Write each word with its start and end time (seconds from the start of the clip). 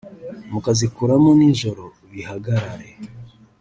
mukazikuramo 0.51 1.29
ninjoro 1.39 1.85
bihagarare 2.11 2.89